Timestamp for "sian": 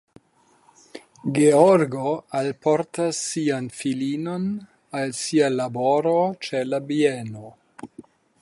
3.27-3.69